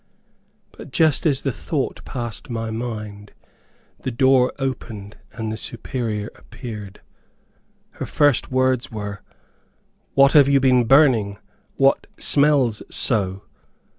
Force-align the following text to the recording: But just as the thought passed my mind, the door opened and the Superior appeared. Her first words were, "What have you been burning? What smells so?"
But 0.71 0.89
just 0.89 1.27
as 1.27 1.41
the 1.41 1.51
thought 1.51 2.03
passed 2.05 2.49
my 2.49 2.71
mind, 2.71 3.33
the 3.99 4.09
door 4.09 4.51
opened 4.57 5.17
and 5.31 5.51
the 5.51 5.57
Superior 5.57 6.31
appeared. 6.33 7.01
Her 7.91 8.07
first 8.07 8.49
words 8.51 8.91
were, 8.91 9.21
"What 10.15 10.33
have 10.33 10.47
you 10.47 10.59
been 10.59 10.85
burning? 10.85 11.37
What 11.75 12.07
smells 12.17 12.81
so?" 12.89 13.43